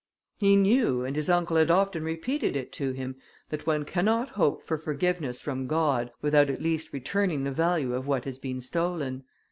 [0.39, 3.17] He knew, and his uncle had often repeated it to him,
[3.49, 8.07] that one cannot hope for forgiveness from God, without at least returning the value of
[8.07, 9.25] what has been stolen.